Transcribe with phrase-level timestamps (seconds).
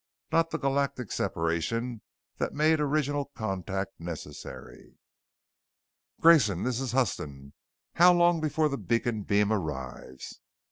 [0.31, 2.01] Not the galactic separation
[2.39, 4.97] that made original contact necessary.
[6.19, 7.53] "Grayson, this is Huston.
[7.93, 10.39] How long before the beacon beam arrives?"